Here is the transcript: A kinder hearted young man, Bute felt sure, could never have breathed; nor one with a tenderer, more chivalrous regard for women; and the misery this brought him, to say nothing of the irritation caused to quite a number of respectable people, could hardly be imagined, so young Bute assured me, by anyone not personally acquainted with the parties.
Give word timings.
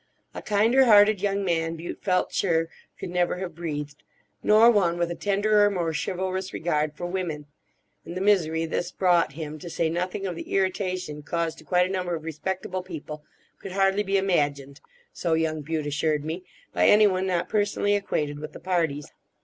A 0.33 0.41
kinder 0.41 0.85
hearted 0.85 1.21
young 1.21 1.45
man, 1.45 1.75
Bute 1.75 2.01
felt 2.01 2.33
sure, 2.33 2.69
could 2.97 3.11
never 3.11 3.35
have 3.37 3.53
breathed; 3.53 4.01
nor 4.41 4.71
one 4.71 4.97
with 4.97 5.11
a 5.11 5.15
tenderer, 5.15 5.69
more 5.69 5.93
chivalrous 5.93 6.53
regard 6.53 6.95
for 6.95 7.05
women; 7.05 7.45
and 8.03 8.17
the 8.17 8.21
misery 8.21 8.65
this 8.65 8.89
brought 8.91 9.33
him, 9.33 9.59
to 9.59 9.69
say 9.69 9.89
nothing 9.91 10.25
of 10.25 10.35
the 10.35 10.55
irritation 10.55 11.21
caused 11.21 11.59
to 11.59 11.63
quite 11.63 11.85
a 11.87 11.93
number 11.93 12.15
of 12.15 12.23
respectable 12.23 12.81
people, 12.81 13.23
could 13.59 13.73
hardly 13.73 14.01
be 14.01 14.17
imagined, 14.17 14.81
so 15.13 15.35
young 15.35 15.61
Bute 15.61 15.85
assured 15.85 16.25
me, 16.25 16.45
by 16.73 16.87
anyone 16.87 17.27
not 17.27 17.47
personally 17.47 17.93
acquainted 17.95 18.39
with 18.39 18.53
the 18.53 18.59
parties. 18.59 19.13